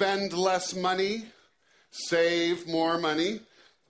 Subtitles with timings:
[0.00, 1.26] spend less money,
[1.90, 3.38] save more money.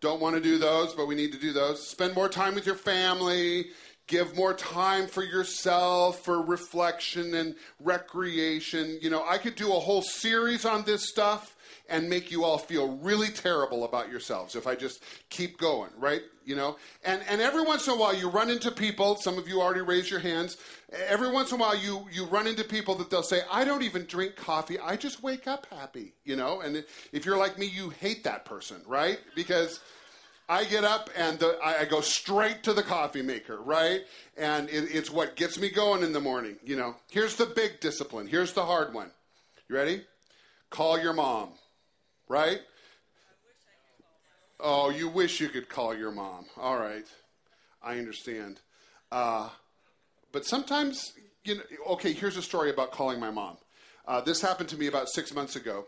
[0.01, 1.87] Don't want to do those, but we need to do those.
[1.87, 3.67] Spend more time with your family,
[4.11, 8.99] give more time for yourself, for reflection and recreation.
[9.01, 11.57] You know, I could do a whole series on this stuff
[11.89, 16.23] and make you all feel really terrible about yourselves if I just keep going, right?
[16.45, 16.77] You know?
[17.05, 19.81] And and every once in a while you run into people, some of you already
[19.81, 20.57] raised your hands.
[21.09, 23.83] Every once in a while you you run into people that they'll say, "I don't
[23.83, 24.79] even drink coffee.
[24.79, 26.61] I just wake up happy." You know?
[26.61, 29.21] And if you're like me, you hate that person, right?
[29.37, 29.81] Because
[30.51, 34.01] I get up and the, I, I, go straight to the coffee maker, right?
[34.37, 36.57] And it, it's what gets me going in the morning.
[36.65, 38.27] You know, here's the big discipline.
[38.27, 39.13] Here's the hard one.
[39.69, 40.03] You ready?
[40.71, 41.51] Call your mom
[42.31, 42.61] right?
[44.61, 46.47] Oh, you wish you could call your mom.
[46.57, 47.05] All right.
[47.83, 48.61] I understand.
[49.11, 49.49] Uh,
[50.31, 51.13] but sometimes,
[51.45, 53.57] you know, okay, here's a story about calling my mom.
[54.07, 55.87] Uh, this happened to me about six months ago.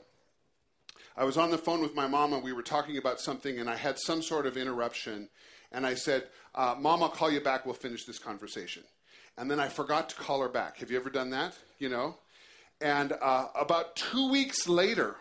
[1.16, 3.68] I was on the phone with my mom and we were talking about something, and
[3.68, 5.28] I had some sort of interruption.
[5.70, 6.24] And I said,
[6.54, 7.64] uh, Mom, I'll call you back.
[7.64, 8.82] We'll finish this conversation.
[9.38, 10.78] And then I forgot to call her back.
[10.78, 11.56] Have you ever done that?
[11.78, 12.16] You know?
[12.80, 15.16] And uh, about two weeks later,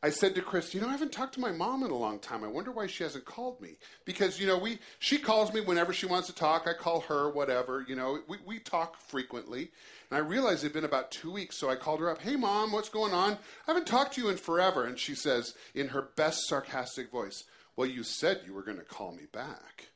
[0.00, 2.20] I said to Chris, you know, I haven't talked to my mom in a long
[2.20, 2.44] time.
[2.44, 3.78] I wonder why she hasn't called me.
[4.04, 6.68] Because, you know, we she calls me whenever she wants to talk.
[6.68, 7.84] I call her, whatever.
[7.88, 9.72] You know, we, we talk frequently.
[10.10, 12.22] And I realized it'd been about two weeks, so I called her up.
[12.22, 13.32] Hey, mom, what's going on?
[13.32, 14.84] I haven't talked to you in forever.
[14.84, 17.42] And she says, in her best sarcastic voice,
[17.74, 19.88] Well, you said you were going to call me back.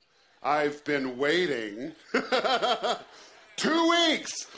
[0.42, 1.92] I've been waiting.
[3.56, 4.48] two weeks.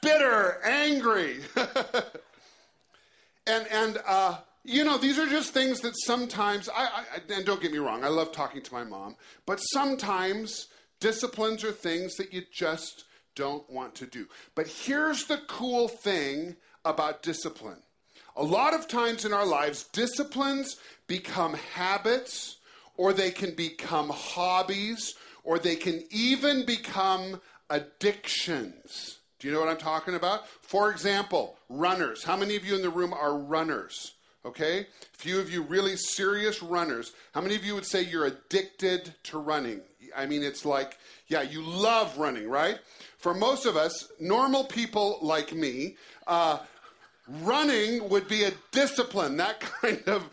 [0.00, 1.40] Bitter, angry.
[3.46, 7.60] and, and, uh, you know, these are just things that sometimes, I, I, and don't
[7.60, 10.68] get me wrong, I love talking to my mom, but sometimes
[11.00, 14.26] disciplines are things that you just don't want to do.
[14.54, 17.82] But here's the cool thing about discipline
[18.36, 22.56] a lot of times in our lives, disciplines become habits,
[22.96, 27.40] or they can become hobbies, or they can even become
[27.70, 29.18] addictions.
[29.38, 30.48] Do you know what I'm talking about?
[30.62, 32.24] For example, runners.
[32.24, 34.14] How many of you in the room are runners?
[34.44, 34.86] Okay?
[35.12, 37.12] Few of you really serious runners.
[37.32, 39.80] How many of you would say you're addicted to running?
[40.16, 42.78] I mean, it's like, yeah, you love running, right?
[43.18, 45.96] For most of us, normal people like me,
[46.26, 46.58] uh,
[47.28, 50.28] running would be a discipline, that kind of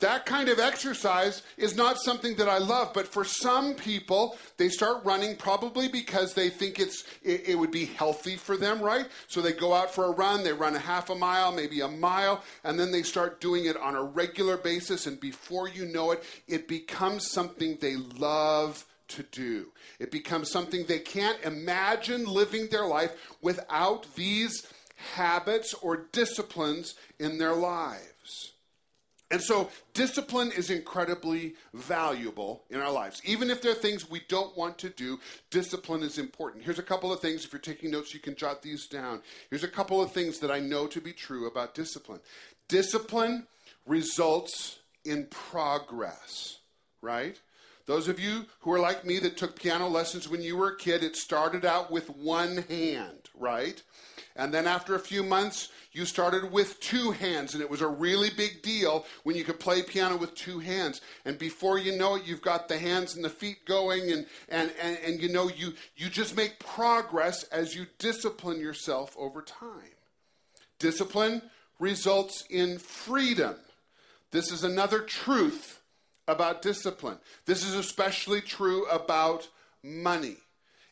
[0.00, 4.68] that kind of exercise is not something that I love, but for some people, they
[4.68, 9.06] start running probably because they think it's it, it, would be healthy for them, right?
[9.28, 11.88] So they go out for a run, they run a half a mile, maybe a
[11.88, 16.10] mile, and then they start doing it on a regular basis, and before you know
[16.10, 19.68] it, it becomes something they love to do.
[19.98, 24.66] It becomes something they can't imagine living their life without these
[25.14, 28.13] habits or disciplines in their lives.
[29.34, 33.20] And so, discipline is incredibly valuable in our lives.
[33.24, 35.18] Even if there are things we don't want to do,
[35.50, 36.62] discipline is important.
[36.62, 37.44] Here's a couple of things.
[37.44, 39.22] If you're taking notes, you can jot these down.
[39.50, 42.20] Here's a couple of things that I know to be true about discipline
[42.68, 43.48] discipline
[43.86, 46.60] results in progress,
[47.02, 47.36] right?
[47.86, 50.78] Those of you who are like me that took piano lessons when you were a
[50.78, 53.82] kid, it started out with one hand, right?
[54.36, 57.86] And then after a few months, you started with two hands, and it was a
[57.86, 61.00] really big deal when you could play piano with two hands.
[61.24, 64.72] And before you know it, you've got the hands and the feet going, and, and,
[64.82, 69.70] and, and you know, you, you just make progress as you discipline yourself over time.
[70.80, 71.40] Discipline
[71.78, 73.54] results in freedom.
[74.32, 75.80] This is another truth
[76.26, 77.18] about discipline.
[77.46, 79.48] This is especially true about
[79.84, 80.38] money.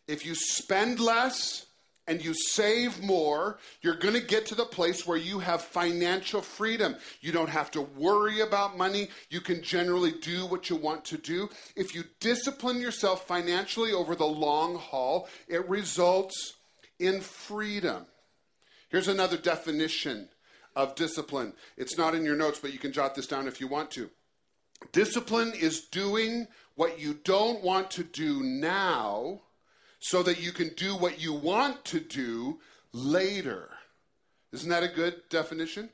[0.06, 1.66] If you spend less,
[2.07, 6.41] and you save more, you're going to get to the place where you have financial
[6.41, 6.97] freedom.
[7.21, 9.09] You don't have to worry about money.
[9.31, 11.49] You can generally do what you want to do.
[11.77, 16.55] If you discipline yourself financially over the long haul, it results
[16.99, 18.07] in freedom.
[18.89, 20.29] Here's another definition
[20.75, 21.53] of discipline.
[21.77, 24.10] It's not in your notes, but you can jot this down if you want to.
[24.91, 29.43] Discipline is doing what you don't want to do now
[30.03, 32.59] so that you can do what you want to do
[32.93, 33.69] later.
[34.53, 35.91] Isn't that a good definition?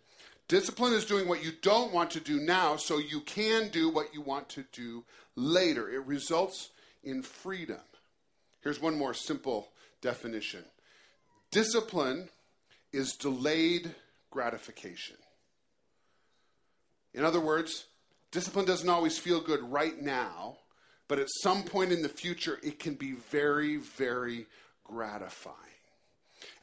[0.48, 4.14] Discipline is doing what you don't want to do now so you can do what
[4.14, 5.04] you want to do
[5.36, 5.90] later.
[5.90, 6.70] It results
[7.04, 7.82] in freedom.
[8.62, 9.68] Here's one more simple
[10.00, 10.64] definition
[11.50, 12.30] discipline
[12.94, 13.94] is delayed
[14.30, 15.16] gratification.
[17.12, 17.84] In other words,
[18.30, 20.56] discipline doesn't always feel good right now,
[21.08, 24.46] but at some point in the future, it can be very, very
[24.84, 25.56] gratifying.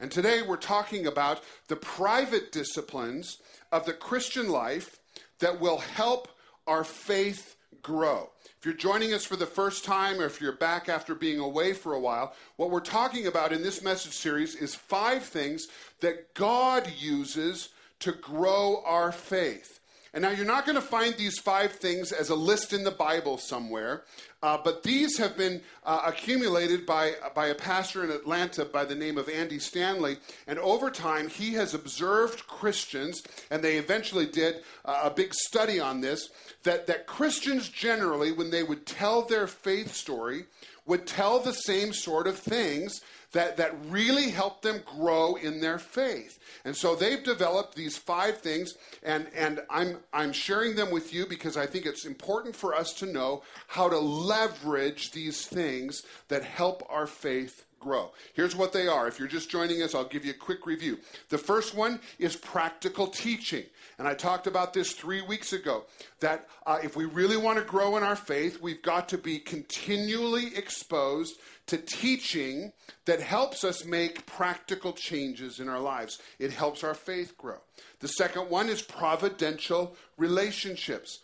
[0.00, 3.38] And today we're talking about the private disciplines
[3.72, 4.98] of the Christian life
[5.40, 6.28] that will help
[6.66, 8.30] our faith grow.
[8.58, 11.72] If you're joining us for the first time or if you're back after being away
[11.72, 15.68] for a while, what we're talking about in this message series is five things
[16.00, 17.68] that God uses
[18.00, 19.80] to grow our faith.
[20.16, 22.90] And now you're not going to find these five things as a list in the
[22.90, 24.04] Bible somewhere,
[24.42, 28.94] uh, but these have been uh, accumulated by, by a pastor in Atlanta by the
[28.94, 30.16] name of Andy Stanley.
[30.46, 35.80] And over time, he has observed Christians, and they eventually did uh, a big study
[35.80, 36.30] on this,
[36.62, 40.46] that, that Christians generally, when they would tell their faith story,
[40.86, 43.02] would tell the same sort of things
[43.36, 46.38] that, that really help them grow in their faith.
[46.64, 51.26] And so they've developed these five things, and, and I'm, I'm sharing them with you
[51.26, 56.44] because I think it's important for us to know how to leverage these things that
[56.44, 58.10] help our faith grow.
[58.34, 59.06] Here's what they are.
[59.06, 60.98] If you're just joining us, I'll give you a quick review.
[61.28, 63.64] The first one is practical teaching.
[63.98, 65.84] And I talked about this three weeks ago
[66.20, 69.38] that uh, if we really want to grow in our faith, we've got to be
[69.38, 72.72] continually exposed to teaching
[73.06, 76.20] that helps us make practical changes in our lives.
[76.38, 77.58] It helps our faith grow.
[78.00, 81.20] The second one is providential relationships.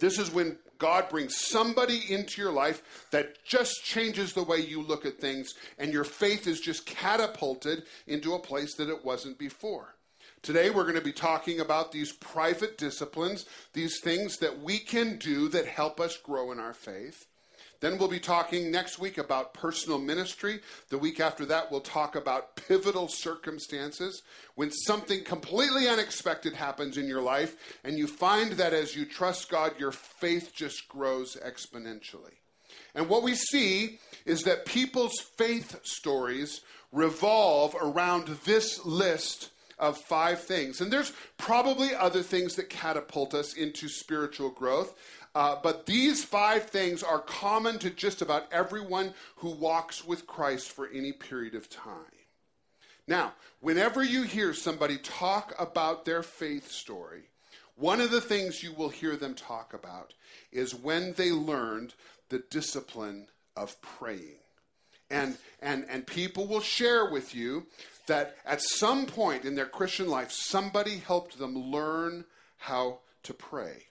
[0.00, 4.82] This is when God brings somebody into your life that just changes the way you
[4.82, 9.38] look at things, and your faith is just catapulted into a place that it wasn't
[9.38, 9.94] before.
[10.44, 15.16] Today, we're going to be talking about these private disciplines, these things that we can
[15.16, 17.24] do that help us grow in our faith.
[17.80, 20.60] Then we'll be talking next week about personal ministry.
[20.90, 24.20] The week after that, we'll talk about pivotal circumstances
[24.54, 29.48] when something completely unexpected happens in your life and you find that as you trust
[29.50, 32.34] God, your faith just grows exponentially.
[32.94, 36.60] And what we see is that people's faith stories
[36.92, 39.48] revolve around this list
[39.84, 40.80] of five things.
[40.80, 44.96] And there's probably other things that catapult us into spiritual growth.
[45.34, 50.70] Uh, but these five things are common to just about everyone who walks with Christ
[50.70, 51.96] for any period of time.
[53.06, 57.24] Now, whenever you hear somebody talk about their faith story,
[57.76, 60.14] one of the things you will hear them talk about
[60.52, 61.94] is when they learned
[62.28, 63.26] the discipline
[63.56, 64.38] of praying.
[65.10, 67.66] And, and, and people will share with you
[68.06, 72.24] that at some point in their Christian life, somebody helped them learn
[72.58, 73.84] how to pray.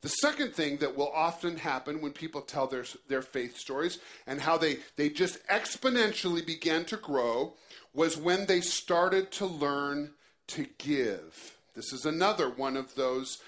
[0.00, 4.40] The second thing that will often happen when people tell their, their faith stories and
[4.40, 7.54] how they, they just exponentially began to grow
[7.94, 10.12] was when they started to learn
[10.48, 11.56] to give.
[11.74, 13.38] This is another one of those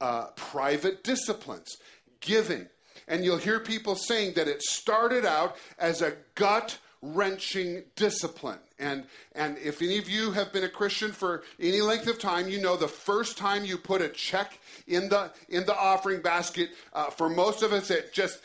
[0.00, 1.76] uh, private disciplines
[2.20, 2.68] giving.
[3.08, 6.78] And you'll hear people saying that it started out as a gut
[7.14, 8.58] wrenching discipline.
[8.78, 9.04] And,
[9.34, 12.60] and if any of you have been a Christian for any length of time, you
[12.60, 17.10] know the first time you put a check in the, in the offering basket, uh,
[17.10, 18.40] for most of us, it just,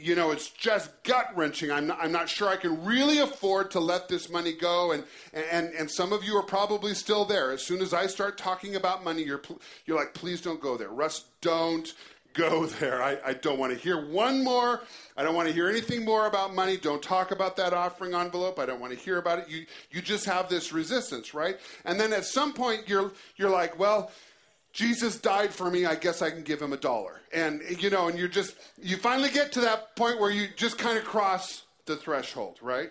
[0.00, 1.70] you know, it's just gut wrenching.
[1.70, 4.90] I'm I'm not sure I can really afford to let this money go.
[4.90, 7.52] And, and, and some of you are probably still there.
[7.52, 9.42] As soon as I start talking about money, you're,
[9.84, 10.88] you're like, please don't go there.
[10.88, 11.92] Russ, don't
[12.36, 13.02] go there.
[13.02, 14.82] I, I don't want to hear one more.
[15.16, 16.76] I don't want to hear anything more about money.
[16.76, 18.58] Don't talk about that offering envelope.
[18.58, 19.48] I don't want to hear about it.
[19.48, 21.58] You, you just have this resistance, right?
[21.84, 24.10] And then at some point, you're, you're like, well,
[24.72, 25.86] Jesus died for me.
[25.86, 27.22] I guess I can give him a dollar.
[27.32, 30.76] And, you know, and you're just, you finally get to that point where you just
[30.76, 32.90] kind of cross the threshold, right?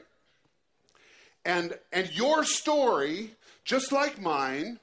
[1.45, 4.79] And, and your story, just like mine,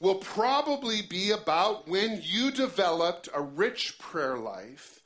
[0.00, 5.00] will probably be about when you developed a rich prayer life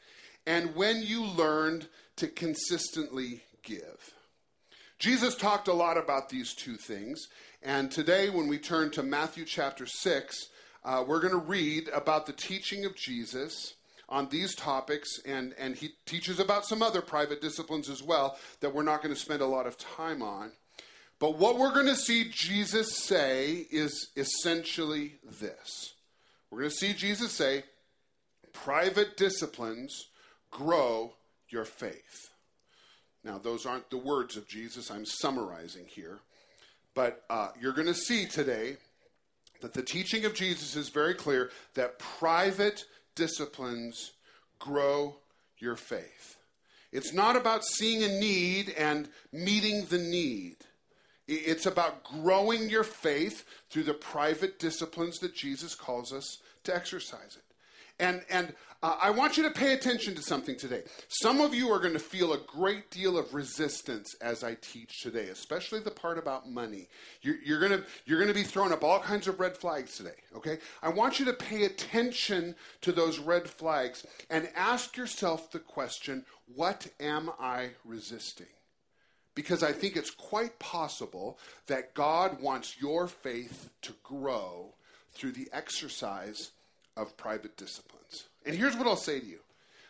[0.46, 4.14] and when you learned to consistently give.
[4.98, 7.28] Jesus talked a lot about these two things,
[7.62, 10.48] and today, when we turn to Matthew chapter 6,
[10.84, 13.74] uh, we're going to read about the teaching of Jesus
[14.08, 18.72] on these topics, and, and he teaches about some other private disciplines as well that
[18.72, 20.52] we're not going to spend a lot of time on.
[21.20, 25.94] But what we're going to see Jesus say is essentially this.
[26.50, 27.64] We're going to see Jesus say,
[28.52, 30.08] private disciplines
[30.50, 31.14] grow
[31.48, 32.30] your faith.
[33.24, 36.20] Now, those aren't the words of Jesus, I'm summarizing here.
[36.94, 38.76] But uh, you're going to see today
[39.60, 42.84] that the teaching of Jesus is very clear that private
[43.16, 44.12] disciplines
[44.58, 45.16] grow
[45.58, 46.36] your faith.
[46.92, 50.56] It's not about seeing a need and meeting the need.
[51.28, 57.36] It's about growing your faith through the private disciplines that Jesus calls us to exercise
[57.36, 57.44] it.
[58.00, 60.84] And, and uh, I want you to pay attention to something today.
[61.08, 65.02] Some of you are going to feel a great deal of resistance as I teach
[65.02, 66.88] today, especially the part about money.
[67.22, 70.58] You're, you're going you're to be throwing up all kinds of red flags today, okay?
[70.80, 76.24] I want you to pay attention to those red flags and ask yourself the question
[76.54, 78.46] what am I resisting?
[79.38, 84.74] Because I think it's quite possible that God wants your faith to grow
[85.12, 86.50] through the exercise
[86.96, 88.24] of private disciplines.
[88.44, 89.38] And here's what I'll say to you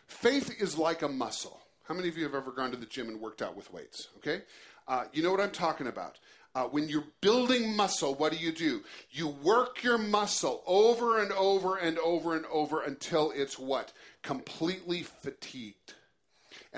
[0.06, 1.62] faith is like a muscle.
[1.84, 4.08] How many of you have ever gone to the gym and worked out with weights?
[4.18, 4.42] Okay?
[4.86, 6.18] Uh, you know what I'm talking about.
[6.54, 8.82] Uh, when you're building muscle, what do you do?
[9.12, 13.94] You work your muscle over and over and over and over until it's what?
[14.22, 15.94] Completely fatigued.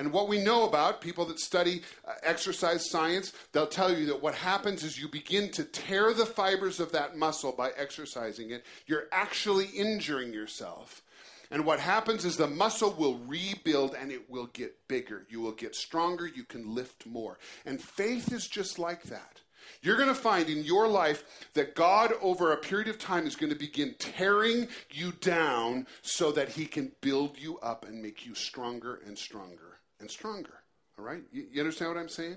[0.00, 4.22] And what we know about people that study uh, exercise science, they'll tell you that
[4.22, 8.64] what happens is you begin to tear the fibers of that muscle by exercising it.
[8.86, 11.02] You're actually injuring yourself.
[11.50, 15.26] And what happens is the muscle will rebuild and it will get bigger.
[15.28, 16.26] You will get stronger.
[16.26, 17.38] You can lift more.
[17.66, 19.42] And faith is just like that.
[19.82, 23.36] You're going to find in your life that God, over a period of time, is
[23.36, 28.24] going to begin tearing you down so that He can build you up and make
[28.24, 29.69] you stronger and stronger
[30.00, 30.60] and stronger.
[30.98, 31.22] All right?
[31.32, 32.36] You, you understand what I'm saying?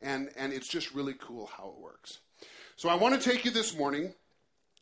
[0.00, 2.18] And, and it's just really cool how it works.
[2.76, 4.12] So I want to take you this morning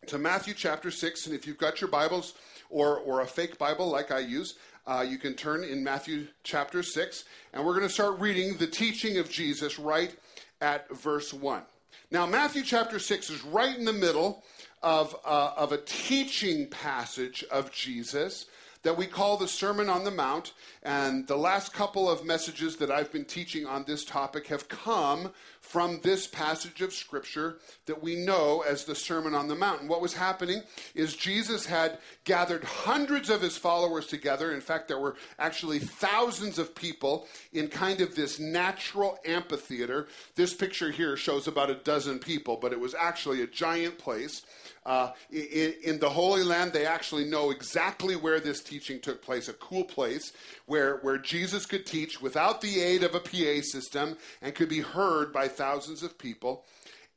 [0.07, 1.27] to Matthew chapter 6.
[1.27, 2.35] And if you've got your Bibles
[2.71, 4.55] or, or a fake Bible like I use,
[4.87, 7.25] uh, you can turn in Matthew chapter 6.
[7.53, 10.15] And we're going to start reading the teaching of Jesus right
[10.61, 11.63] at verse 1.
[12.11, 14.43] Now, Matthew chapter 6 is right in the middle
[14.83, 18.47] of, uh, of a teaching passage of Jesus
[18.83, 20.53] that we call the Sermon on the Mount.
[20.83, 25.33] And the last couple of messages that I've been teaching on this topic have come
[25.61, 29.83] from this passage of Scripture that we know as the Sermon on the Mount.
[29.83, 30.63] And what was happening
[30.95, 34.53] is Jesus had gathered hundreds of his followers together.
[34.53, 40.09] In fact, there were actually thousands of people in kind of this natural amphitheater.
[40.35, 44.43] This picture here shows about a dozen people, but it was actually a giant place.
[44.87, 49.49] Uh, in, in, the Holy Land, they actually know exactly where this teaching took place,
[49.49, 50.33] a cool place
[50.65, 54.81] where, where Jesus could teach without the aid of a PA system and could be
[54.81, 56.65] heard by thousands of people.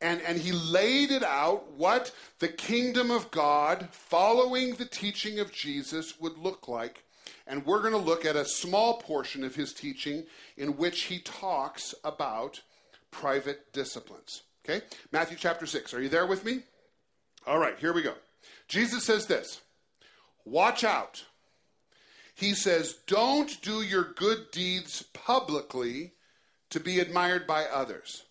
[0.01, 5.53] And, and he laid it out what the kingdom of God, following the teaching of
[5.53, 7.05] Jesus, would look like.
[7.47, 10.25] And we're going to look at a small portion of his teaching
[10.57, 12.61] in which he talks about
[13.11, 14.43] private disciplines.
[14.65, 14.83] Okay?
[15.13, 15.93] Matthew chapter 6.
[15.93, 16.63] Are you there with me?
[17.45, 18.13] All right, here we go.
[18.67, 19.61] Jesus says this
[20.45, 21.25] Watch out.
[22.35, 26.13] He says, Don't do your good deeds publicly
[26.69, 28.23] to be admired by others.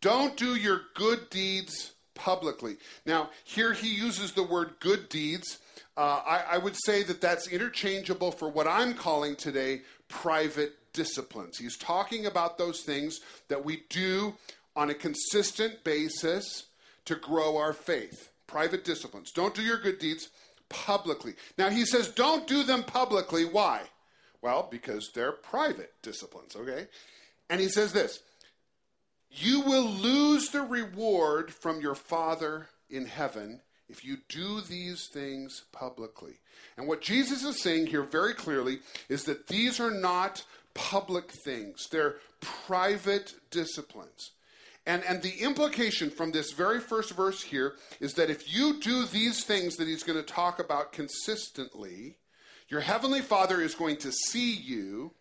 [0.00, 2.76] Don't do your good deeds publicly.
[3.04, 5.58] Now, here he uses the word good deeds.
[5.96, 11.58] Uh, I, I would say that that's interchangeable for what I'm calling today private disciplines.
[11.58, 14.34] He's talking about those things that we do
[14.74, 16.66] on a consistent basis
[17.06, 19.32] to grow our faith private disciplines.
[19.32, 20.28] Don't do your good deeds
[20.68, 21.34] publicly.
[21.58, 23.44] Now, he says, don't do them publicly.
[23.44, 23.82] Why?
[24.42, 26.86] Well, because they're private disciplines, okay?
[27.50, 28.20] And he says this
[29.30, 35.64] You will lose the reward from your Father in heaven if you do these things
[35.72, 36.34] publicly.
[36.76, 41.86] And what Jesus is saying here very clearly is that these are not public things,
[41.90, 44.32] they're private disciplines.
[44.86, 49.04] And, and the implication from this very first verse here is that if you do
[49.04, 52.18] these things that he's going to talk about consistently,
[52.68, 55.12] your heavenly Father is going to see you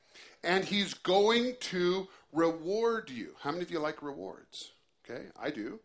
[0.44, 3.32] and he's going to reward you.
[3.42, 4.72] How many of you like rewards?
[5.04, 5.80] Okay, I do.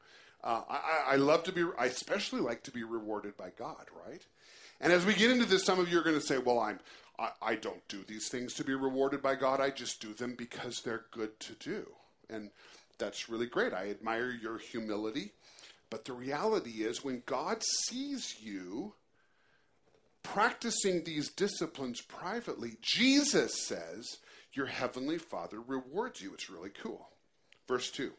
[0.44, 4.24] Uh, I, I love to be, I especially like to be rewarded by God, right?
[4.80, 6.80] And as we get into this, some of you are going to say, well, I'm,
[7.18, 9.60] I, I don't do these things to be rewarded by God.
[9.60, 11.86] I just do them because they're good to do.
[12.30, 12.50] And
[13.00, 13.72] that's really great.
[13.72, 15.32] I admire your humility.
[15.90, 18.94] But the reality is, when God sees you
[20.22, 24.18] practicing these disciplines privately, Jesus says
[24.52, 26.32] your heavenly Father rewards you.
[26.32, 27.08] It's really cool.
[27.66, 28.12] Verse 2.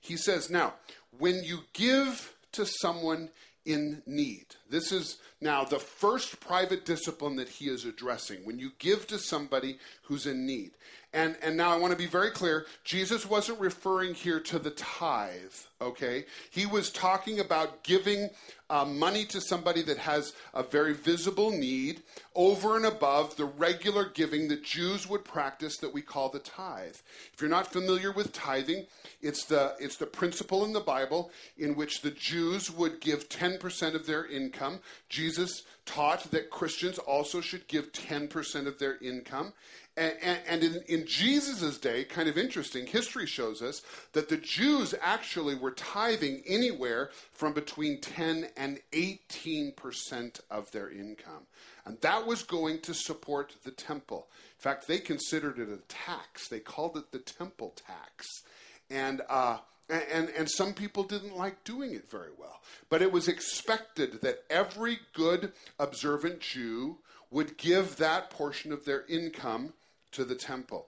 [0.00, 0.74] He says, Now,
[1.18, 3.30] when you give to someone
[3.64, 8.44] in need, this is now the first private discipline that he is addressing.
[8.44, 10.72] When you give to somebody who's in need.
[11.14, 14.72] And, and now I want to be very clear Jesus wasn't referring here to the
[14.72, 16.26] tithe, okay?
[16.50, 18.28] He was talking about giving
[18.68, 22.02] uh, money to somebody that has a very visible need
[22.34, 26.96] over and above the regular giving that Jews would practice that we call the tithe.
[27.32, 28.84] If you're not familiar with tithing,
[29.22, 33.94] it's the, it's the principle in the Bible in which the Jews would give 10%
[33.94, 34.80] of their income.
[35.08, 39.54] Jesus Jesus taught that Christians also should give 10% of their income.
[39.96, 43.80] And, and, and in, in Jesus' day, kind of interesting, history shows us
[44.12, 51.46] that the Jews actually were tithing anywhere from between 10 and 18% of their income.
[51.86, 54.28] And that was going to support the temple.
[54.58, 58.42] In fact, they considered it a tax, they called it the temple tax.
[58.90, 62.60] And, uh, and, and some people didn't like doing it very well.
[62.90, 66.98] But it was expected that every good, observant Jew
[67.30, 69.72] would give that portion of their income
[70.12, 70.86] to the temple.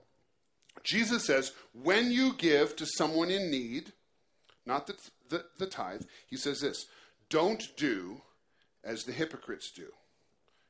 [0.83, 3.93] Jesus says, when you give to someone in need,
[4.65, 4.95] not the,
[5.29, 6.85] the, the tithe, he says this
[7.29, 8.21] don't do
[8.83, 9.87] as the hypocrites do.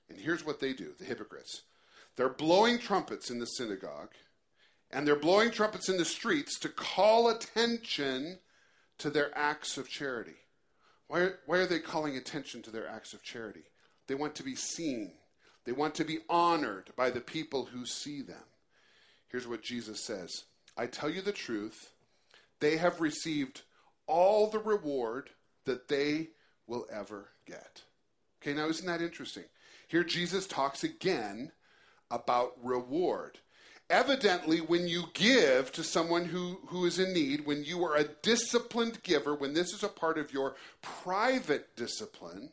[0.10, 1.64] And here's what they do the hypocrites.
[2.18, 4.12] They're blowing trumpets in the synagogue
[4.94, 8.40] and they're blowing trumpets in the streets to call attention
[8.98, 10.36] to their acts of charity.
[11.08, 13.64] Why are, why are they calling attention to their acts of charity?
[14.08, 15.14] They want to be seen,
[15.66, 18.44] they want to be honored by the people who see them.
[19.28, 20.44] Here's what Jesus says
[20.78, 21.92] I tell you the truth,
[22.60, 23.62] they have received
[24.08, 25.30] all the reward
[25.66, 26.30] that they
[26.68, 27.82] will ever get.
[28.42, 29.44] Okay, now isn't that interesting?
[29.88, 31.52] Here Jesus talks again
[32.10, 33.40] about reward.
[33.92, 38.08] Evidently, when you give to someone who, who is in need, when you are a
[38.24, 42.52] disciplined giver, when this is a part of your private discipline,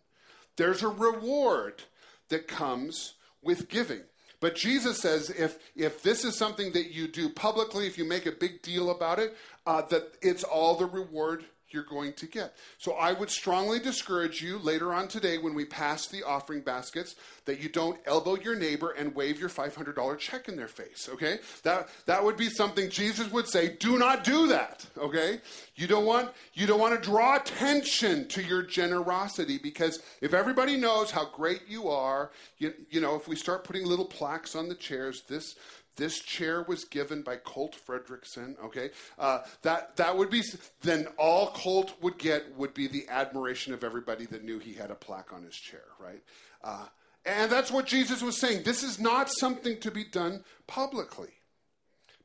[0.57, 1.85] there's a reward
[2.29, 4.01] that comes with giving.
[4.41, 8.27] But Jesus says if, if this is something that you do publicly, if you make
[8.27, 12.55] a big deal about it, uh, that it's all the reward you're going to get.
[12.79, 17.15] So I would strongly discourage you later on today when we pass the offering baskets
[17.45, 21.39] that you don't elbow your neighbor and wave your $500 check in their face, okay?
[21.63, 25.41] That that would be something Jesus would say, do not do that, okay?
[25.77, 30.77] You don't want you don't want to draw attention to your generosity because if everybody
[30.77, 34.69] knows how great you are, you, you know, if we start putting little plaques on
[34.69, 35.55] the chairs, this
[35.99, 38.91] this chair was given by Colt Fredrickson, okay?
[39.19, 40.43] Uh, that, that would be,
[40.81, 44.91] then all Colt would get would be the admiration of everybody that knew he had
[44.91, 46.23] a plaque on his chair, right?
[46.65, 46.87] Uh,
[47.27, 48.63] and that's what Jesus was saying.
[48.63, 51.33] This is not something to be done publicly,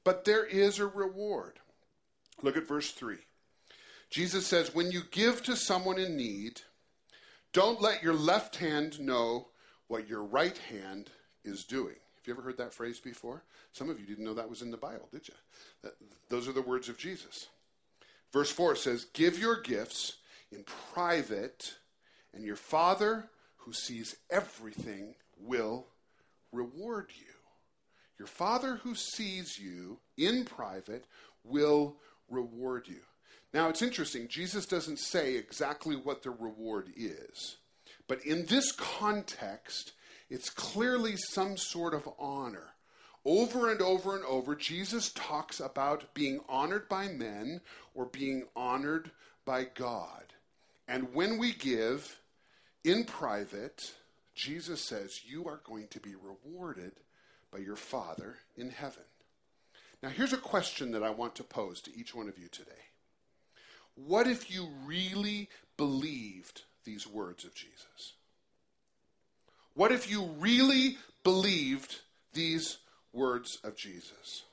[0.03, 1.59] but there is a reward.
[2.41, 3.17] Look at verse 3.
[4.09, 6.61] Jesus says, When you give to someone in need,
[7.51, 9.47] don't let your left hand know
[9.87, 11.09] what your right hand
[11.43, 11.95] is doing.
[12.23, 13.43] Have you ever heard that phrase before?
[13.73, 15.33] Some of you didn't know that was in the Bible, did you?
[15.81, 15.95] That,
[16.29, 17.49] those are the words of Jesus.
[18.31, 21.73] Verse 4 says, Give your gifts in private,
[22.33, 25.87] and your Father who sees everything will
[26.53, 27.25] reward you.
[28.17, 31.03] Your Father who sees you in private
[31.43, 31.97] will
[32.29, 33.01] reward you.
[33.53, 34.29] Now, it's interesting.
[34.29, 37.57] Jesus doesn't say exactly what the reward is.
[38.07, 39.91] But in this context,
[40.33, 42.73] it's clearly some sort of honor.
[43.23, 47.61] Over and over and over, Jesus talks about being honored by men
[47.93, 49.11] or being honored
[49.45, 50.23] by God.
[50.87, 52.19] And when we give
[52.83, 53.93] in private,
[54.33, 56.93] Jesus says, You are going to be rewarded
[57.51, 59.03] by your Father in heaven.
[60.01, 62.71] Now, here's a question that I want to pose to each one of you today.
[63.93, 68.13] What if you really believed these words of Jesus?
[69.75, 71.99] What if you really believed
[72.33, 72.77] these
[73.11, 74.43] words of Jesus?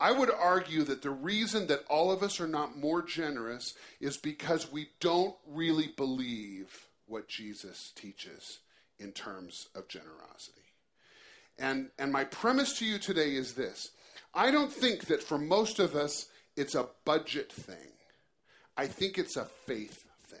[0.00, 4.16] I would argue that the reason that all of us are not more generous is
[4.16, 8.60] because we don't really believe what Jesus teaches
[8.98, 10.60] in terms of generosity.
[11.58, 13.90] And, and my premise to you today is this
[14.34, 17.92] I don't think that for most of us it's a budget thing,
[18.76, 20.38] I think it's a faith thing.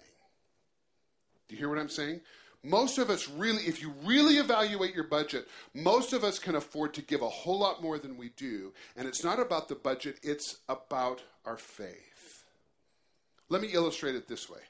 [1.48, 2.20] Do you hear what I'm saying?
[2.64, 6.92] Most of us really, if you really evaluate your budget, most of us can afford
[6.94, 8.72] to give a whole lot more than we do.
[8.96, 12.44] And it's not about the budget, it's about our faith.
[13.48, 14.60] Let me illustrate it this way.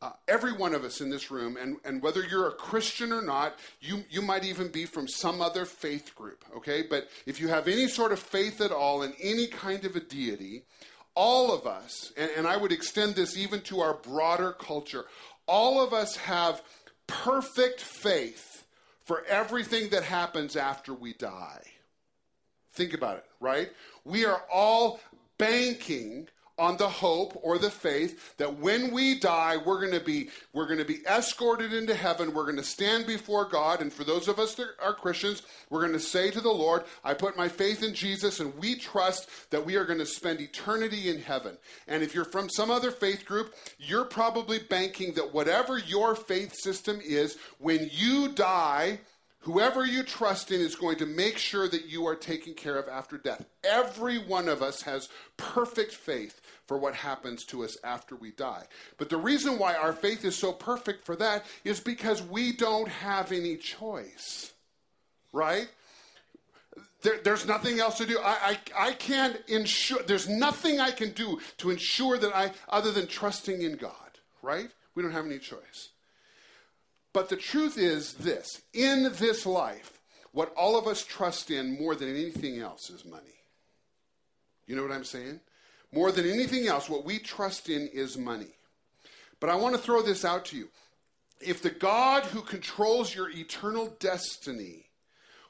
[0.00, 3.22] Uh, every one of us in this room, and, and whether you're a Christian or
[3.22, 6.82] not, you, you might even be from some other faith group, okay?
[6.82, 10.00] But if you have any sort of faith at all in any kind of a
[10.00, 10.64] deity,
[11.14, 15.04] all of us, and, and I would extend this even to our broader culture,
[15.46, 16.62] all of us have
[17.12, 18.64] perfect faith
[19.04, 21.62] for everything that happens after we die.
[22.72, 23.70] Think about it, right?
[24.04, 25.00] We are all
[25.38, 26.28] banking
[26.62, 30.66] on the hope or the faith that when we die, we're going to be we're
[30.66, 32.32] going to be escorted into heaven.
[32.32, 35.80] We're going to stand before God, and for those of us that are Christians, we're
[35.80, 39.28] going to say to the Lord, "I put my faith in Jesus, and we trust
[39.50, 42.92] that we are going to spend eternity in heaven." And if you're from some other
[42.92, 49.00] faith group, you're probably banking that whatever your faith system is, when you die,
[49.42, 52.88] Whoever you trust in is going to make sure that you are taken care of
[52.88, 53.44] after death.
[53.64, 58.64] Every one of us has perfect faith for what happens to us after we die.
[58.98, 62.88] But the reason why our faith is so perfect for that is because we don't
[62.88, 64.52] have any choice.
[65.32, 65.68] Right?
[67.02, 68.20] There, there's nothing else to do.
[68.20, 72.92] I, I, I can't ensure, there's nothing I can do to ensure that I, other
[72.92, 73.92] than trusting in God.
[74.40, 74.68] Right?
[74.94, 75.88] We don't have any choice.
[77.12, 79.98] But the truth is this in this life,
[80.32, 83.34] what all of us trust in more than anything else is money.
[84.66, 85.40] You know what I'm saying?
[85.92, 88.54] More than anything else, what we trust in is money.
[89.40, 90.68] But I want to throw this out to you.
[91.40, 94.86] If the God who controls your eternal destiny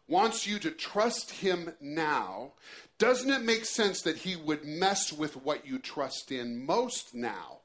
[0.09, 2.55] wants you to trust him now,
[2.99, 7.62] doesn't it make sense that he would mess with what you trust in most now?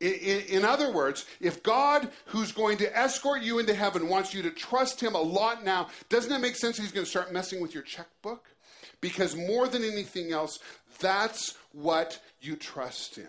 [0.00, 4.50] In, other words, if God, who's going to escort you into heaven, wants you to
[4.50, 7.74] trust Him a lot now, doesn't it make sense He's going to start messing with
[7.74, 8.46] your checkbook?
[9.00, 10.60] Because more than anything else,
[11.00, 13.26] that's what you trust in.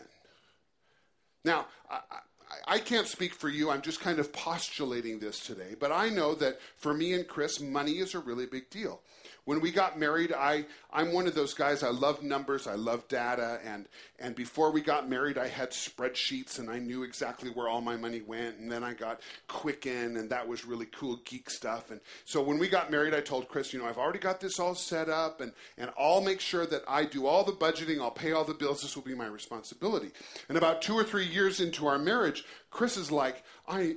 [1.44, 3.72] Now, I, I, I can't speak for you.
[3.72, 5.76] I'm just kind of postulating this today.
[5.80, 9.02] But I know that for me and Chris, money is a really big deal
[9.50, 13.08] when we got married, I, I'm one of those guys, I love numbers, I love
[13.08, 13.88] data, and,
[14.20, 17.98] and before we got married, I had spreadsheets and I knew exactly where all my
[17.98, 21.90] money went, and then I got Quicken, and that was really cool geek stuff.
[21.90, 24.60] And so when we got married, I told Chris, you know, I've already got this
[24.60, 28.12] all set up, and, and I'll make sure that I do all the budgeting, I'll
[28.12, 30.12] pay all the bills, this will be my responsibility.
[30.48, 33.96] And about two or three years into our marriage, Chris is like, I,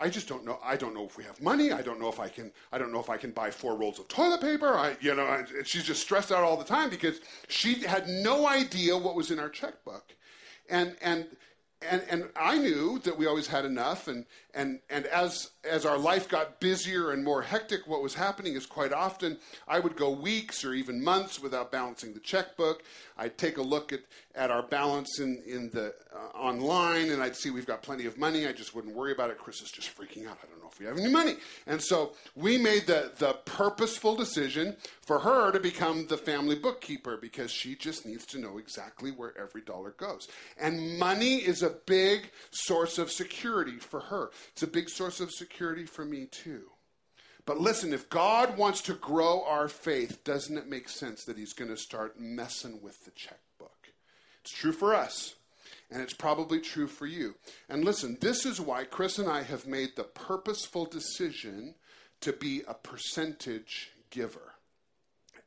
[0.00, 0.58] I just don't know.
[0.62, 1.70] I don't know if we have money.
[1.70, 2.50] I don't know if I can.
[2.72, 4.74] I don't know if I can buy four rolls of toilet paper.
[4.74, 8.48] I, you know, and she's just stressed out all the time because she had no
[8.48, 10.16] idea what was in our checkbook,
[10.68, 11.28] and and
[11.80, 14.08] and and I knew that we always had enough.
[14.08, 14.26] And
[14.58, 18.66] and and as as our life got busier and more hectic, what was happening is
[18.66, 22.82] quite often I would go weeks or even months without balancing the checkbook.
[23.16, 24.00] I'd take a look at,
[24.34, 28.16] at our balance in, in the uh, online and I'd see we've got plenty of
[28.16, 28.46] money.
[28.46, 29.38] I just wouldn't worry about it.
[29.38, 30.38] Chris is just freaking out.
[30.42, 31.34] I don't know if we have any money.
[31.66, 37.16] And so we made the, the purposeful decision for her to become the family bookkeeper
[37.16, 40.28] because she just needs to know exactly where every dollar goes.
[40.60, 44.30] And money is a big source of security for her.
[44.52, 46.64] It's a big source of security for me too.
[47.48, 51.54] But listen, if God wants to grow our faith, doesn't it make sense that He's
[51.54, 53.88] going to start messing with the checkbook?
[54.42, 55.34] It's true for us,
[55.90, 57.36] and it's probably true for you.
[57.68, 61.74] And listen, this is why Chris and I have made the purposeful decision
[62.20, 64.52] to be a percentage giver.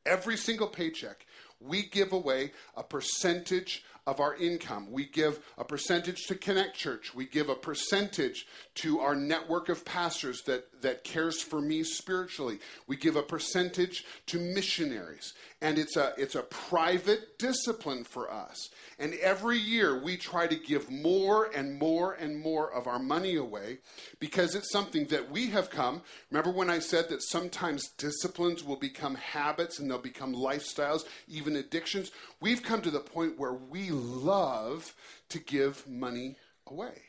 [0.05, 1.27] Every single paycheck,
[1.59, 4.87] we give away a percentage of our income.
[4.89, 7.13] We give a percentage to Connect Church.
[7.13, 12.59] We give a percentage to our network of pastors that, that cares for me spiritually.
[12.87, 15.33] We give a percentage to missionaries.
[15.61, 18.69] And it's a, it's a private discipline for us.
[18.97, 23.35] And every year we try to give more and more and more of our money
[23.35, 23.79] away
[24.19, 26.01] because it's something that we have come.
[26.31, 31.55] Remember when I said that sometimes disciplines will become habits and they'll become lifestyles, even
[31.55, 32.09] addictions?
[32.39, 34.93] We've come to the point where we love
[35.29, 36.35] to give money
[36.67, 37.01] away.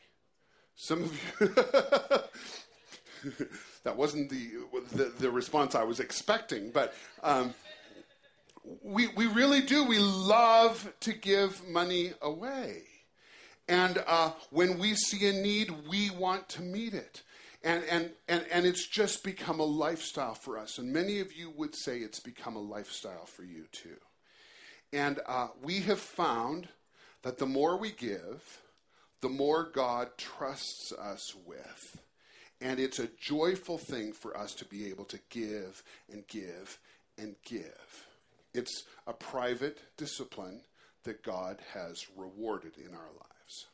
[0.75, 1.47] Some of you.
[3.83, 4.51] that wasn't the,
[4.91, 6.93] the, the, response I was expecting, but.
[7.21, 7.53] Um,
[8.81, 9.83] we, we really do.
[9.83, 12.83] We love to give money away.
[13.67, 17.23] And uh, when we see a need, we want to meet it.
[17.63, 20.77] And, and, and, and it's just become a lifestyle for us.
[20.77, 23.97] And many of you would say it's become a lifestyle for you too.
[24.93, 26.67] And uh, we have found
[27.23, 28.59] that the more we give,
[29.21, 31.99] the more God trusts us with.
[32.61, 36.77] And it's a joyful thing for us to be able to give and give
[37.17, 38.07] and give.
[38.53, 40.61] It's a private discipline
[41.05, 43.65] that God has rewarded in our lives.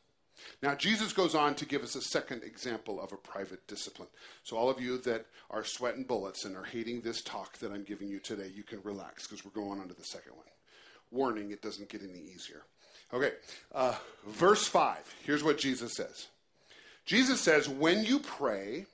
[0.62, 4.08] Now, Jesus goes on to give us a second example of a private discipline.
[4.42, 7.84] So, all of you that are sweating bullets and are hating this talk that I'm
[7.84, 10.46] giving you today, you can relax because we're going on to the second one.
[11.10, 12.62] Warning, it doesn't get any easier.
[13.12, 13.32] Okay,
[13.74, 13.96] uh,
[14.26, 14.98] verse 5.
[15.24, 16.28] Here's what Jesus says
[17.04, 18.86] Jesus says, When you pray,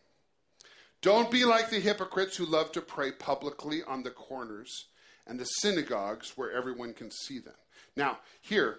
[1.03, 4.87] don't be like the hypocrites who love to pray publicly on the corners
[5.27, 7.55] and the synagogues where everyone can see them.
[7.97, 8.79] Now, here,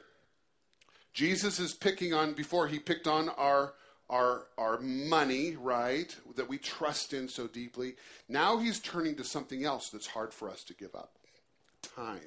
[1.13, 3.73] Jesus is picking on, before he picked on our,
[4.10, 7.95] our, our money, right, that we trust in so deeply.
[8.30, 11.17] Now he's turning to something else that's hard for us to give up
[11.95, 12.19] time.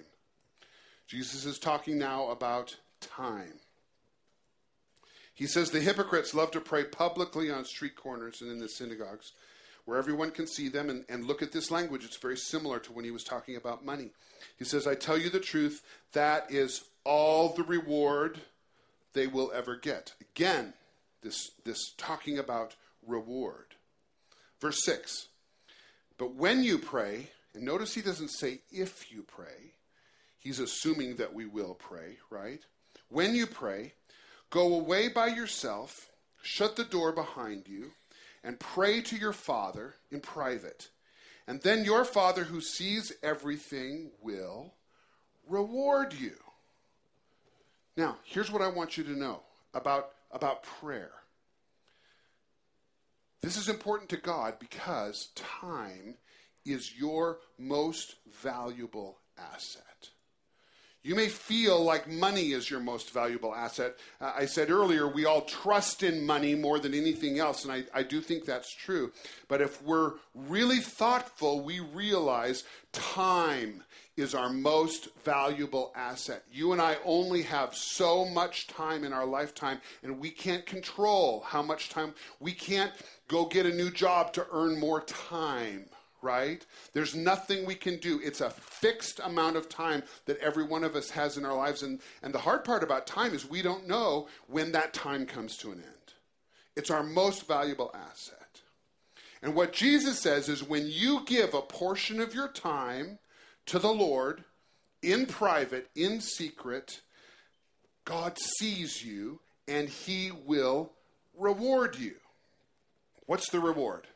[1.11, 3.55] Jesus is talking now about time.
[5.35, 9.33] He says the hypocrites love to pray publicly on street corners and in the synagogues
[9.87, 10.88] where everyone can see them.
[10.88, 12.05] And, and look at this language.
[12.05, 14.11] It's very similar to when he was talking about money.
[14.57, 18.38] He says, I tell you the truth, that is all the reward
[19.12, 20.12] they will ever get.
[20.20, 20.75] Again,
[21.23, 23.75] this, this talking about reward.
[24.61, 25.27] Verse 6
[26.18, 29.73] But when you pray, and notice he doesn't say if you pray,
[30.40, 32.61] he's assuming that we will pray, right?
[33.09, 33.94] When you pray,
[34.50, 36.11] go away by yourself,
[36.42, 37.92] shut the door behind you
[38.42, 40.88] and pray to your Father in private.
[41.46, 44.74] And then your Father who sees everything will
[45.48, 46.37] reward you.
[47.96, 49.42] Now, here's what I want you to know
[49.74, 51.12] about, about prayer.
[53.42, 56.16] This is important to God because time
[56.64, 60.11] is your most valuable asset.
[61.03, 63.97] You may feel like money is your most valuable asset.
[64.21, 67.85] Uh, I said earlier, we all trust in money more than anything else, and I,
[67.95, 69.11] I do think that's true.
[69.49, 73.83] But if we're really thoughtful, we realize time
[74.19, 76.45] is our most valuable asset.
[76.53, 81.41] You and I only have so much time in our lifetime, and we can't control
[81.47, 82.13] how much time.
[82.41, 82.93] We can't
[83.27, 85.89] go get a new job to earn more time
[86.22, 86.64] right?
[86.92, 88.20] There's nothing we can do.
[88.22, 91.83] It's a fixed amount of time that every one of us has in our lives.
[91.83, 95.56] And, and the hard part about time is we don't know when that time comes
[95.59, 96.14] to an end.
[96.76, 98.61] It's our most valuable asset.
[99.42, 103.18] And what Jesus says is when you give a portion of your time
[103.66, 104.44] to the Lord
[105.02, 107.00] in private, in secret,
[108.04, 110.92] God sees you and he will
[111.37, 112.16] reward you.
[113.26, 114.06] What's the reward?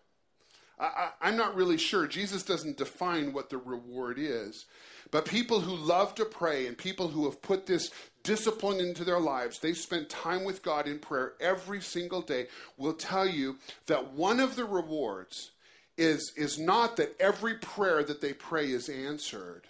[0.78, 2.06] I, am not really sure.
[2.06, 4.66] Jesus doesn't define what the reward is.
[5.10, 7.90] But people who love to pray and people who have put this
[8.24, 12.94] discipline into their lives, they spend time with God in prayer every single day, will
[12.94, 13.56] tell you
[13.86, 15.52] that one of the rewards
[15.96, 19.62] is, is not that every prayer that they pray is answered,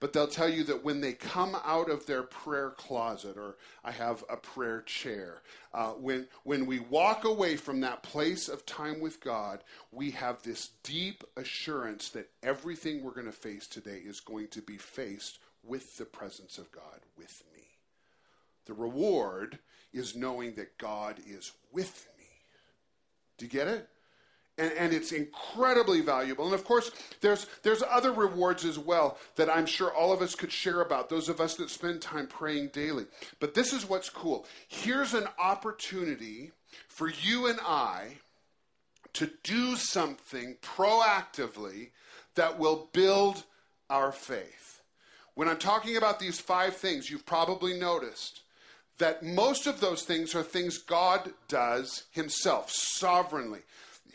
[0.00, 3.92] but they'll tell you that when they come out of their prayer closet, or I
[3.92, 5.42] have a prayer chair,
[5.74, 10.42] uh, when, when we walk away from that place of time with God, we have
[10.42, 15.38] this deep assurance that everything we're going to face today is going to be faced
[15.62, 17.62] with the presence of God with me.
[18.64, 19.58] The reward
[19.92, 22.24] is knowing that God is with me.
[23.36, 23.88] Do you get it?
[24.60, 26.44] And, and it's incredibly valuable.
[26.44, 26.90] And of course,
[27.22, 31.08] there's, there's other rewards as well that I'm sure all of us could share about,
[31.08, 33.06] those of us that spend time praying daily.
[33.40, 34.46] But this is what's cool.
[34.68, 36.52] Here's an opportunity
[36.88, 38.18] for you and I
[39.14, 41.88] to do something proactively
[42.34, 43.44] that will build
[43.88, 44.82] our faith.
[45.34, 48.42] When I'm talking about these five things, you've probably noticed
[48.98, 53.60] that most of those things are things God does Himself, sovereignly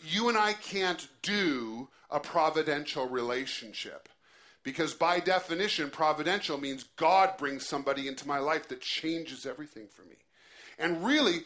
[0.05, 4.09] you and I can't do a providential relationship.
[4.63, 10.01] Because by definition, providential means God brings somebody into my life that changes everything for
[10.03, 10.15] me.
[10.79, 11.41] And really,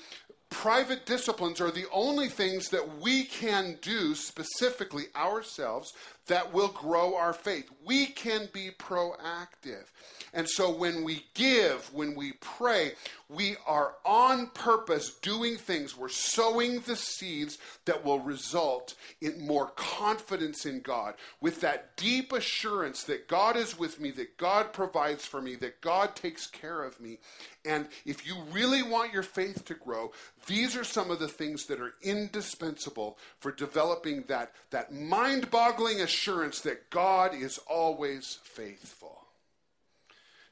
[0.49, 5.93] private disciplines are the only things that we can do specifically ourselves
[6.27, 7.69] that will grow our faith.
[7.85, 9.85] We can be proactive.
[10.33, 12.93] And so when we give, when we pray,
[13.29, 15.97] we are on purpose doing things.
[15.97, 22.33] We're sowing the seeds that will result in more confidence in God, with that deep
[22.33, 26.83] assurance that God is with me, that God provides for me, that God takes care
[26.83, 27.19] of me.
[27.65, 30.11] And if you really want your faith to grow,
[30.47, 36.01] these are some of the things that are indispensable for developing that, that mind boggling
[36.01, 39.18] assurance that God is always faithful.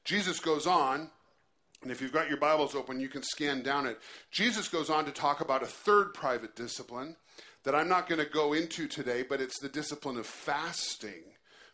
[0.08, 1.10] Jesus goes on,
[1.82, 4.00] and if you've got your Bibles open, you can scan down it.
[4.32, 7.17] Jesus goes on to talk about a third private discipline
[7.65, 11.24] that I'm not going to go into today, but it's the discipline of fasting.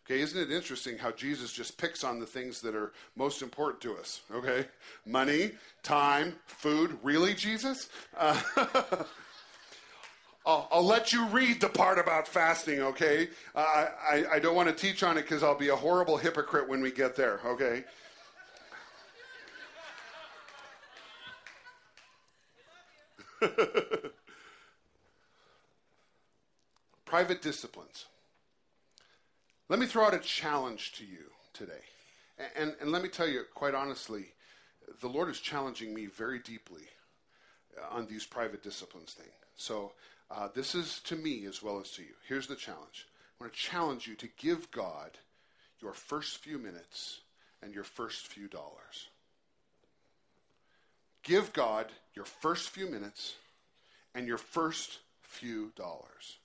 [0.04, 3.80] Okay, isn't it interesting how Jesus just picks on the things that are most important
[3.82, 4.22] to us?
[4.32, 4.66] Okay,
[5.06, 5.52] money,
[5.84, 6.98] time, food.
[7.04, 7.88] Really, Jesus?
[8.18, 8.42] Uh,
[10.44, 13.28] I'll, I'll, let you read the part about fasting, okay?
[13.54, 16.68] Uh, I, I don't want to teach on it because I'll be a horrible hypocrite
[16.68, 17.84] when we get there, okay?
[27.04, 28.06] Private disciplines.
[29.68, 31.72] Let me throw out a challenge to you today.
[32.38, 34.26] And, and, and let me tell you, quite honestly,
[35.00, 36.82] the Lord is challenging me very deeply
[37.78, 39.30] uh, on these private disciplines thing.
[39.56, 39.92] So
[40.30, 42.14] uh, this is to me as well as to you.
[42.28, 43.06] Here's the challenge.
[43.40, 45.10] I want to challenge you to give God
[45.80, 47.20] your first few minutes
[47.62, 49.08] and your first few dollars.
[51.24, 53.34] Give God your first few minutes
[54.14, 56.38] and your first few dollars.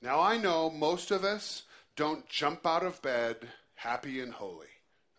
[0.00, 1.64] Now, I know most of us
[1.96, 3.36] don't jump out of bed
[3.74, 4.68] happy and holy,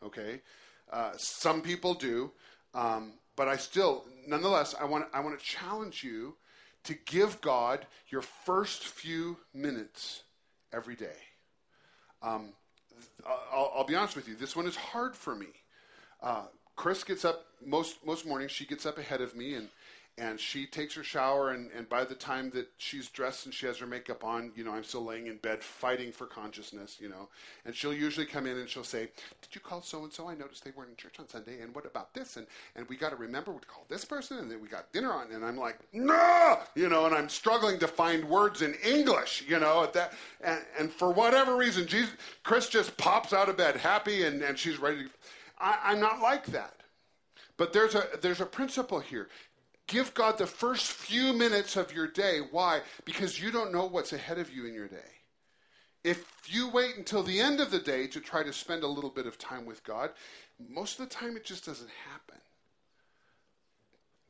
[0.04, 0.42] okay?
[0.92, 2.32] Uh, some people do,
[2.74, 6.36] um, but I still, nonetheless, I want, I want to challenge you
[6.86, 10.24] to give God your first few minutes
[10.74, 11.18] every day.
[12.24, 12.54] Um,
[13.26, 15.48] I'll, I'll, be honest with you, this one is hard for me.
[16.22, 18.52] Uh, Chris gets up most most mornings.
[18.52, 19.70] She gets up ahead of me, and
[20.18, 23.66] and she takes her shower and, and by the time that she's dressed and she
[23.66, 27.10] has her makeup on you know i'm still laying in bed fighting for consciousness you
[27.10, 27.30] know.
[27.66, 29.10] And she'll usually come in and she'll say
[29.42, 31.74] did you call so and so i noticed they weren't in church on sunday and
[31.74, 32.38] what about this?
[32.38, 35.12] And and we got to remember to call this person and then we got dinner
[35.12, 36.60] on and i'm like no!
[36.76, 40.60] You know and i'm struggling to find words in english you know at that and,
[40.78, 42.12] and for whatever reason Jesus,
[42.44, 45.10] chris just pops out of bed happy and, and she's ready to,
[45.62, 46.82] I, i'm not like that
[47.62, 49.30] but there's a there's a principle here.
[49.86, 52.40] Give God the first few minutes of your day.
[52.50, 52.82] Why?
[53.06, 55.12] Because you don't know what's ahead of you in your day.
[56.04, 59.12] If you wait until the end of the day to try to spend a little
[59.12, 60.10] bit of time with God,
[60.70, 62.42] most of the time it just doesn't happen.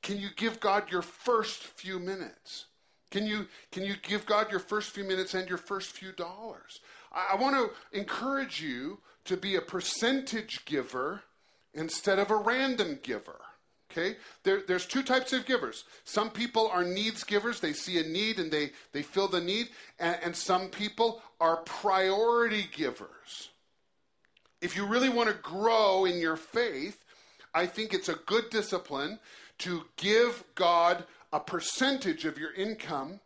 [0.01, 2.65] Can you give God your first few minutes?
[3.11, 6.81] Can you, can you give God your first few minutes and your first few dollars?
[7.13, 8.99] I, I want to encourage you
[9.31, 11.23] to be a percentage giver
[11.73, 13.39] instead of a random giver.
[13.89, 14.17] Okay?
[14.43, 15.85] There, there's two types of givers.
[16.03, 17.61] Some people are needs givers.
[17.61, 19.69] They see a need and they, they fill the need.
[19.99, 23.49] And, and some people are priority givers.
[24.61, 27.03] If you really want to grow in your faith,
[27.53, 29.17] I think it's a good discipline
[29.59, 33.21] to give God a percentage of your income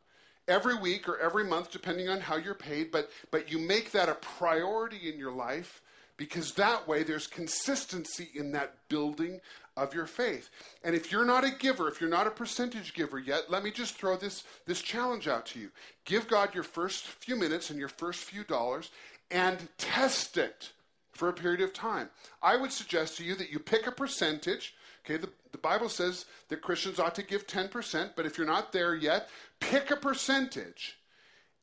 [0.47, 4.09] every week or every month, depending on how you're paid, but, but you make that
[4.09, 5.81] a priority in your life
[6.17, 9.39] because that way there's consistency in that building
[9.77, 10.49] of your faith.
[10.83, 13.71] And if you're not a giver, if you're not a percentage giver yet, let me
[13.71, 15.69] just throw this, this challenge out to you.
[16.05, 18.91] Give God your first few minutes and your first few dollars
[19.31, 20.71] and test it
[21.11, 22.09] for a period of time.
[22.41, 24.75] I would suggest to you that you pick a percentage.
[25.05, 28.71] Okay, the, the Bible says that Christians ought to give 10%, but if you're not
[28.71, 30.97] there yet, pick a percentage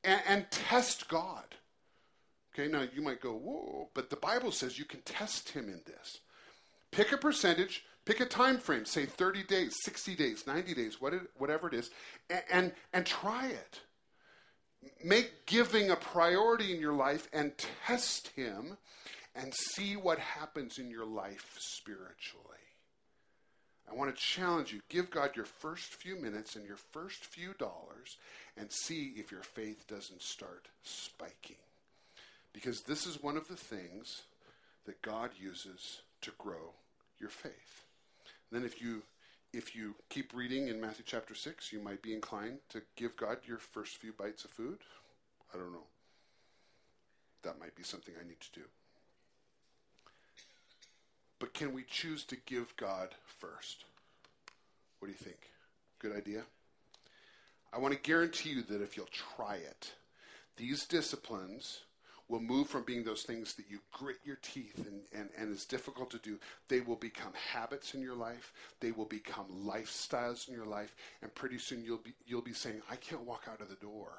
[0.05, 1.45] and, and test God.
[2.55, 5.81] Okay, now you might go, whoa, but the Bible says you can test him in
[5.87, 6.19] this.
[6.91, 11.69] Pick a percentage, pick a time frame, say 30 days, 60 days, 90 days, whatever
[11.69, 11.91] it is,
[12.29, 13.81] and, and, and try it.
[15.03, 17.53] Make giving a priority in your life and
[17.87, 18.77] test him
[19.35, 22.49] and see what happens in your life spiritually.
[23.91, 27.55] I want to challenge you give God your first few minutes and your first few
[27.55, 28.17] dollars
[28.57, 31.57] and see if your faith doesn't start spiking.
[32.53, 34.23] Because this is one of the things
[34.85, 36.75] that God uses to grow
[37.19, 37.85] your faith.
[38.51, 39.03] And then if you
[39.53, 43.37] if you keep reading in Matthew chapter 6, you might be inclined to give God
[43.47, 44.79] your first few bites of food.
[45.53, 45.85] I don't know.
[47.43, 48.67] That might be something I need to do.
[51.39, 53.11] But can we choose to give God
[53.41, 53.85] first?
[54.99, 55.51] What do you think?
[55.99, 56.45] Good idea?
[57.73, 59.93] I want to guarantee you that if you'll try it,
[60.57, 61.81] these disciplines
[62.33, 65.67] will move from being those things that you grit your teeth and, and, and is
[65.67, 66.39] difficult to do.
[66.67, 68.55] They will become habits in your life.
[68.81, 70.97] They will become lifestyles in your life.
[71.21, 74.13] And pretty soon you'll be, you'll be saying, I can't walk out of the door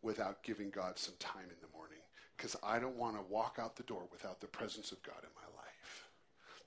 [0.00, 1.98] without giving God some time in the morning
[2.34, 5.28] because I don't want to walk out the door without the presence of God in
[5.36, 6.08] my life.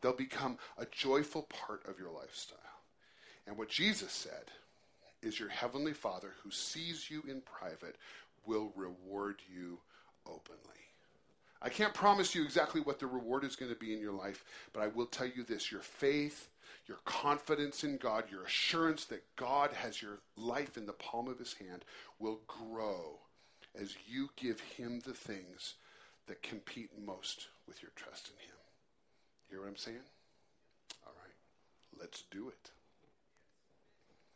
[0.01, 2.59] They'll become a joyful part of your lifestyle.
[3.47, 4.51] And what Jesus said
[5.23, 7.95] is your heavenly Father who sees you in private
[8.45, 9.79] will reward you
[10.27, 10.77] openly.
[11.61, 14.43] I can't promise you exactly what the reward is going to be in your life,
[14.73, 16.49] but I will tell you this your faith,
[16.87, 21.39] your confidence in God, your assurance that God has your life in the palm of
[21.39, 21.83] his hand
[22.19, 23.19] will grow
[23.79, 25.75] as you give him the things
[26.27, 28.55] that compete most with your trust in him.
[29.49, 29.97] Hear what I'm saying?
[31.05, 32.71] All right, let's do it.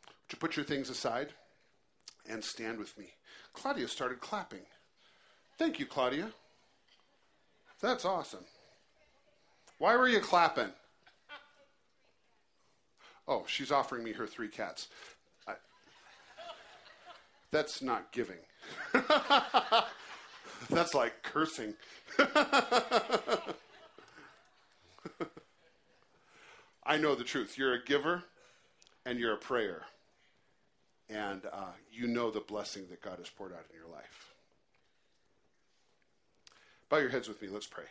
[0.06, 1.28] Would you put your things aside
[2.28, 3.06] and stand with me?
[3.52, 4.62] Claudia started clapping.
[5.58, 6.32] Thank you, Claudia.
[7.80, 8.44] That's awesome.
[9.78, 10.70] Why were you clapping?
[13.26, 14.88] Oh, she's offering me her three cats.
[15.46, 15.54] I,
[17.50, 18.38] that's not giving.
[20.70, 21.74] that's like cursing.
[26.84, 27.56] I, know the truth.
[27.56, 28.24] You're a giver
[29.06, 29.82] and you're a prayer.
[31.08, 34.31] And uh, you know the blessing that God has poured out in your life.
[36.92, 37.48] Bow your heads with me.
[37.48, 37.86] Let's pray.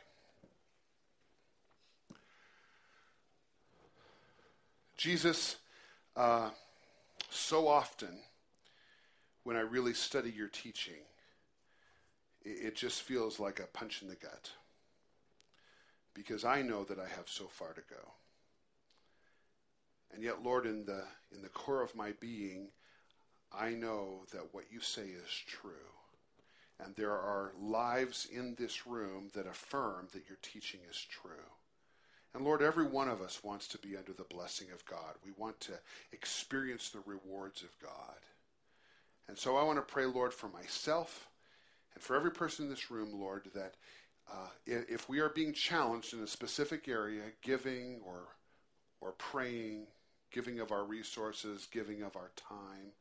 [4.95, 5.55] Jesus,
[6.15, 6.51] uh,
[7.31, 8.19] so often
[9.43, 11.01] when I really study your teaching,
[12.45, 14.51] it, it just feels like a punch in the gut
[16.13, 18.11] because I know that I have so far to go.
[20.13, 22.67] And yet, Lord, in the, in the core of my being,
[23.51, 25.71] I know that what you say is true.
[26.83, 31.31] And there are lives in this room that affirm that your teaching is true.
[32.33, 35.15] And Lord, every one of us wants to be under the blessing of God.
[35.23, 35.73] We want to
[36.11, 38.17] experience the rewards of God.
[39.27, 41.27] And so I want to pray, Lord, for myself
[41.93, 43.75] and for every person in this room, Lord, that
[44.31, 48.27] uh, if we are being challenged in a specific area, giving or,
[49.01, 49.87] or praying,
[50.31, 52.93] giving of our resources, giving of our time,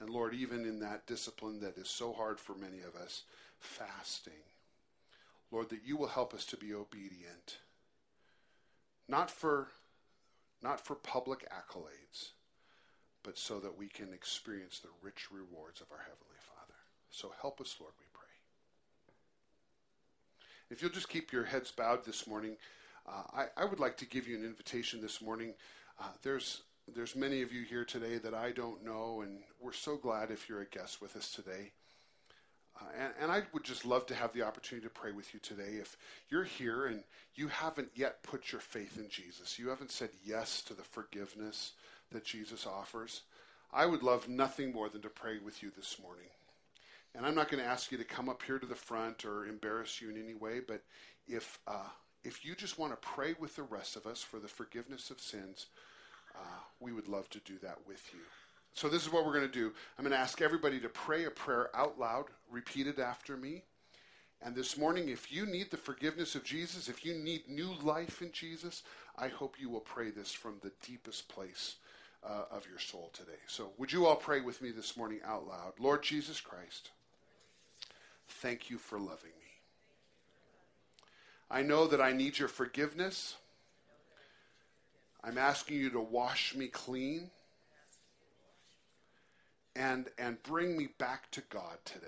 [0.00, 3.22] and Lord, even in that discipline that is so hard for many of us,
[3.60, 4.32] fasting,
[5.50, 7.58] Lord, that you will help us to be obedient,
[9.08, 9.68] not for,
[10.62, 12.30] not for public accolades,
[13.22, 16.74] but so that we can experience the rich rewards of our Heavenly Father.
[17.10, 18.22] So help us, Lord, we pray.
[20.70, 22.56] If you'll just keep your heads bowed this morning,
[23.08, 25.54] uh, I, I, would like to give you an invitation this morning.
[26.00, 26.62] Uh, there's
[26.94, 30.48] there's many of you here today that I don't know, and we're so glad if
[30.48, 31.72] you're a guest with us today.
[32.80, 35.40] Uh, and, and, I would just love to have the opportunity to pray with you
[35.40, 35.78] today.
[35.80, 35.96] If
[36.28, 37.02] you're here and
[37.34, 41.72] you haven't yet put your faith in Jesus, you haven't said yes to the forgiveness
[42.12, 43.22] that Jesus offers,
[43.72, 46.28] I would love nothing more than to pray with you this morning.
[47.14, 49.46] And I'm not going to ask you to come up here to the front or
[49.46, 50.82] embarrass you in any way, but
[51.26, 51.88] if uh,
[52.24, 55.20] if you just want to pray with the rest of us for the forgiveness of
[55.20, 55.66] sins,
[56.38, 58.20] uh, we would love to do that with you.
[58.74, 59.72] So this is what we're going to do.
[59.98, 63.62] I'm going to ask everybody to pray a prayer out loud, repeat it after me.
[64.42, 68.20] And this morning, if you need the forgiveness of Jesus, if you need new life
[68.20, 68.82] in Jesus,
[69.16, 71.76] I hope you will pray this from the deepest place
[72.22, 73.38] uh, of your soul today.
[73.46, 75.72] So, would you all pray with me this morning out loud?
[75.78, 76.90] Lord Jesus Christ,
[78.28, 79.46] thank you for loving me.
[81.50, 83.36] I know that I need your forgiveness.
[85.26, 87.30] I'm asking you to wash me clean
[89.74, 92.06] and, and bring me back to God today.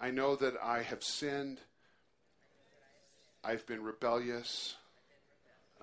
[0.00, 1.58] I know that I have sinned.
[3.42, 4.76] I've been rebellious.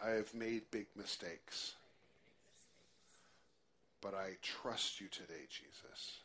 [0.04, 1.76] I have made big mistakes.
[4.02, 6.20] But I trust you today, Jesus,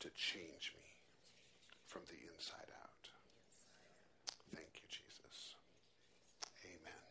[0.00, 0.84] to change me
[1.86, 3.08] from the inside out.
[4.54, 5.54] Thank you, Jesus.
[6.64, 7.02] Amen.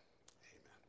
[0.53, 0.79] Amen.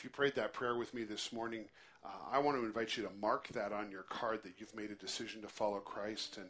[0.00, 1.66] If you prayed that prayer with me this morning,
[2.02, 4.90] uh, I want to invite you to mark that on your card that you've made
[4.90, 6.38] a decision to follow Christ.
[6.38, 6.46] And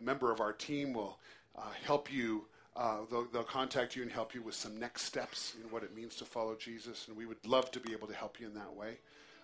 [0.00, 1.18] a member of our team will
[1.58, 2.44] uh, help you
[2.76, 5.96] uh, they'll, they'll, contact you and help you with some next steps in what it
[5.96, 8.54] means to follow Jesus, and we would love to be able to help you in
[8.54, 8.98] that way.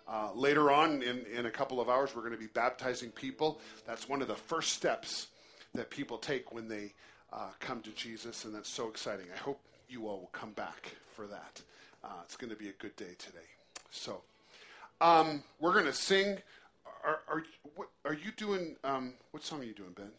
[0.08, 3.60] Uh, later on, in, in a couple of hours, we're going to be baptizing people.
[3.88, 5.26] That's one of the first steps
[5.74, 6.94] that people take when they
[7.32, 9.26] uh, come to Jesus, and that's so exciting.
[9.34, 11.60] I hope you all will come back for that.
[12.04, 13.38] Uh, it's going to be a good day today.
[13.90, 14.22] So,
[15.00, 16.38] um, we're going to sing.
[17.04, 17.42] Are, are,
[17.74, 18.76] what, are you doing?
[18.84, 20.10] Um, what song are you doing, Ben?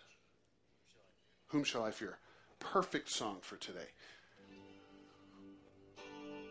[1.48, 2.18] Whom shall I fear?
[2.60, 3.88] perfect song for today.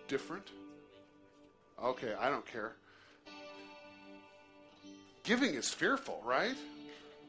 [0.08, 0.48] Different?
[1.82, 2.72] Okay, I don't care.
[5.22, 6.56] Giving is fearful, right?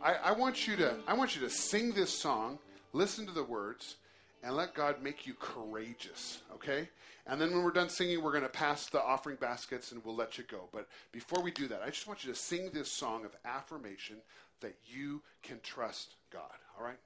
[0.02, 2.58] I, I, want you to I want you to sing this song,
[2.94, 3.98] listen to the words,
[4.44, 6.90] and let God make you courageous, okay?
[7.28, 10.16] And then when we're done singing, we're going to pass the offering baskets and we'll
[10.16, 10.70] let you go.
[10.72, 14.18] But before we do that, I just want you to sing this song of affirmation
[14.62, 16.42] that you can trust God,
[16.78, 16.98] all right?